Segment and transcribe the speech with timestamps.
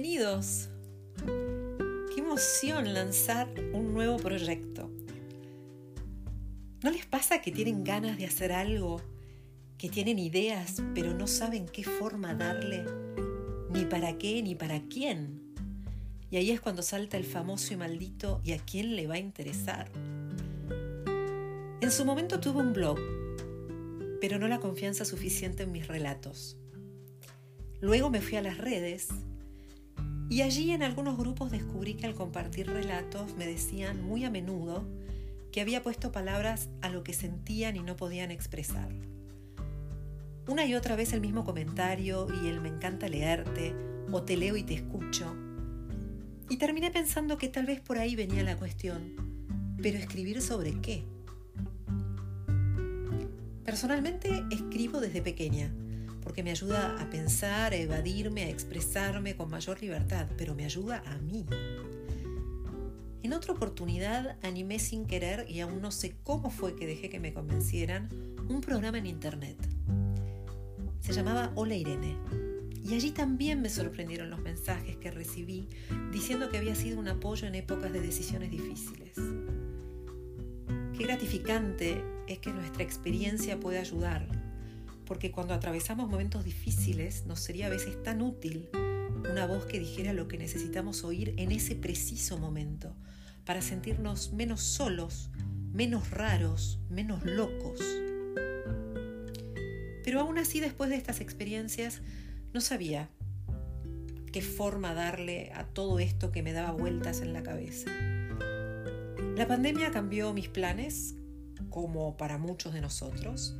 [0.00, 0.68] bienvenidos.
[2.14, 4.88] Qué emoción lanzar un nuevo proyecto.
[6.84, 9.02] ¿No les pasa que tienen ganas de hacer algo,
[9.76, 12.84] que tienen ideas, pero no saben qué forma darle,
[13.70, 15.42] ni para qué, ni para quién?
[16.30, 19.18] Y ahí es cuando salta el famoso y maldito ¿y a quién le va a
[19.18, 19.90] interesar?
[21.80, 23.00] En su momento tuve un blog,
[24.20, 26.56] pero no la confianza suficiente en mis relatos.
[27.80, 29.08] Luego me fui a las redes
[30.30, 34.84] y allí en algunos grupos descubrí que al compartir relatos me decían muy a menudo
[35.52, 38.90] que había puesto palabras a lo que sentían y no podían expresar.
[40.46, 43.74] Una y otra vez el mismo comentario y el me encanta leerte
[44.12, 45.34] o te leo y te escucho.
[46.50, 49.14] Y terminé pensando que tal vez por ahí venía la cuestión.
[49.82, 51.04] Pero escribir sobre qué?
[53.64, 55.70] Personalmente escribo desde pequeña
[56.28, 61.02] porque me ayuda a pensar, a evadirme, a expresarme con mayor libertad, pero me ayuda
[61.06, 61.46] a mí.
[63.22, 67.18] En otra oportunidad animé sin querer, y aún no sé cómo fue que dejé que
[67.18, 68.10] me convencieran,
[68.46, 69.56] un programa en internet.
[71.00, 72.14] Se llamaba Hola Irene.
[72.84, 75.70] Y allí también me sorprendieron los mensajes que recibí
[76.12, 79.14] diciendo que había sido un apoyo en épocas de decisiones difíciles.
[80.94, 84.37] Qué gratificante es que nuestra experiencia puede ayudar
[85.08, 88.68] porque cuando atravesamos momentos difíciles nos sería a veces tan útil
[89.30, 92.94] una voz que dijera lo que necesitamos oír en ese preciso momento,
[93.46, 95.30] para sentirnos menos solos,
[95.72, 97.80] menos raros, menos locos.
[100.04, 102.02] Pero aún así, después de estas experiencias,
[102.52, 103.08] no sabía
[104.30, 107.90] qué forma darle a todo esto que me daba vueltas en la cabeza.
[109.36, 111.14] La pandemia cambió mis planes,
[111.70, 113.54] como para muchos de nosotros,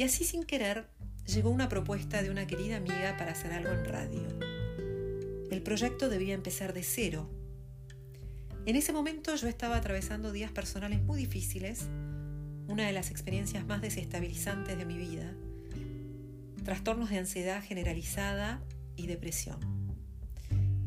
[0.00, 0.86] y así sin querer
[1.26, 4.22] llegó una propuesta de una querida amiga para hacer algo en radio.
[5.50, 7.28] El proyecto debía empezar de cero.
[8.64, 11.82] En ese momento yo estaba atravesando días personales muy difíciles,
[12.66, 15.34] una de las experiencias más desestabilizantes de mi vida,
[16.64, 18.62] trastornos de ansiedad generalizada
[18.96, 19.58] y depresión.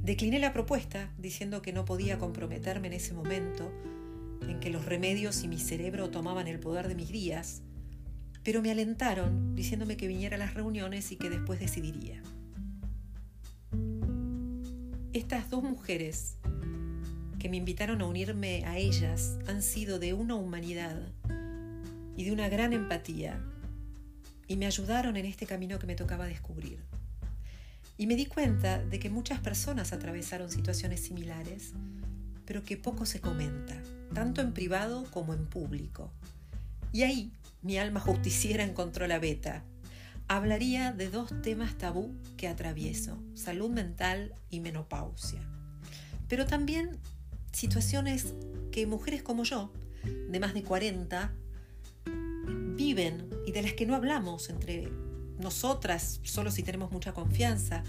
[0.01, 3.72] Decliné la propuesta diciendo que no podía comprometerme en ese momento
[4.41, 7.62] en que los remedios y mi cerebro tomaban el poder de mis días
[8.44, 12.22] pero me alentaron diciéndome que viniera a las reuniones y que después decidiría.
[15.14, 16.38] Estas dos mujeres
[17.40, 21.02] que me invitaron a unirme a ellas han sido de una humanidad
[22.16, 23.40] y de una gran empatía
[24.48, 26.80] y me ayudaron en este camino que me tocaba descubrir.
[27.98, 31.74] Y me di cuenta de que muchas personas atravesaron situaciones similares,
[32.46, 33.75] pero que poco se comenta,
[34.14, 36.12] tanto en privado como en público.
[36.94, 37.34] Y ahí
[37.64, 39.66] mi alma justiciera encontró la beta.
[40.28, 45.42] Hablaría de dos temas tabú que atravieso, salud mental y menopausia.
[46.30, 47.00] Pero también
[47.52, 48.34] situaciones
[48.72, 49.74] que mujeres como yo,
[50.30, 51.34] de más de 40,
[52.76, 54.90] viven y de las que no hablamos entre
[55.40, 57.84] nosotras, solo si tenemos mucha confianza,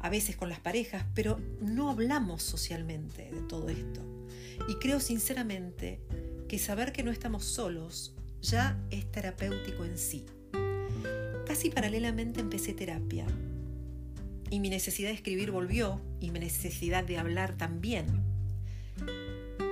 [0.00, 4.00] a veces con las parejas, pero no hablamos socialmente de todo esto.
[4.68, 6.00] Y creo sinceramente
[6.48, 10.26] que saber que no estamos solos ya es terapéutico en sí.
[11.46, 13.26] Casi paralelamente empecé terapia
[14.50, 18.06] y mi necesidad de escribir volvió y mi necesidad de hablar también.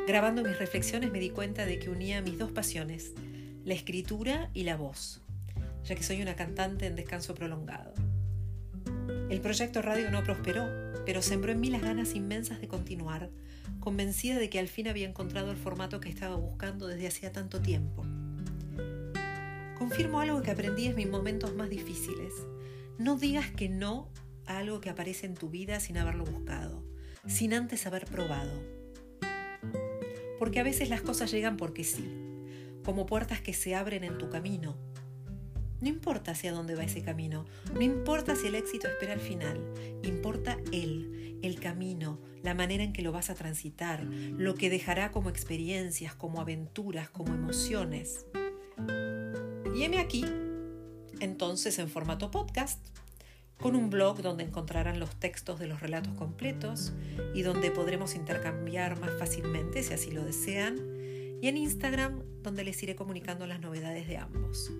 [0.06, 3.12] Grabando mis reflexiones me di cuenta de que unía mis dos pasiones,
[3.64, 5.20] la escritura y la voz,
[5.84, 7.92] ya que soy una cantante en descanso prolongado.
[9.28, 10.68] El proyecto radio no prosperó,
[11.04, 13.30] pero sembró en mí las ganas inmensas de continuar,
[13.80, 17.60] convencida de que al fin había encontrado el formato que estaba buscando desde hacía tanto
[17.60, 18.04] tiempo.
[19.88, 22.32] Confirmo algo que aprendí en mis momentos más difíciles.
[22.98, 24.08] No digas que no
[24.44, 26.82] a algo que aparece en tu vida sin haberlo buscado,
[27.28, 28.60] sin antes haber probado.
[30.40, 32.04] Porque a veces las cosas llegan porque sí,
[32.84, 34.76] como puertas que se abren en tu camino.
[35.80, 39.60] No importa hacia dónde va ese camino, no importa si el éxito espera al final,
[40.02, 45.12] importa él, el camino, la manera en que lo vas a transitar, lo que dejará
[45.12, 48.26] como experiencias, como aventuras, como emociones.
[49.76, 50.24] Y heme aquí,
[51.20, 52.82] entonces en formato podcast,
[53.58, 56.94] con un blog donde encontrarán los textos de los relatos completos
[57.34, 60.78] y donde podremos intercambiar más fácilmente si así lo desean,
[61.42, 64.72] y en Instagram donde les iré comunicando las novedades de ambos.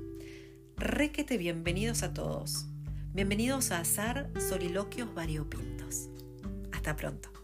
[0.79, 2.65] Requete bienvenidos a todos.
[3.13, 6.09] Bienvenidos a Azar Soliloquios Variopintos.
[6.73, 7.36] Hasta pronto.